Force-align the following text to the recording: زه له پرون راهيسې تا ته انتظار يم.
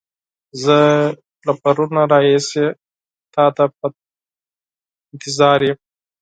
زه 0.63 0.77
له 1.45 1.53
پرون 1.61 1.93
راهيسې 2.11 2.65
تا 3.33 3.45
ته 3.55 3.63
انتظار 5.13 5.59
يم. 5.67 5.77